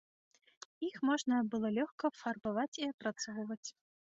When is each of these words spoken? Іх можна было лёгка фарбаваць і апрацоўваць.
Іх 0.87 0.95
можна 1.09 1.35
было 1.53 1.71
лёгка 1.77 2.13
фарбаваць 2.23 2.67
і 2.85 2.91
апрацоўваць. 2.95 3.63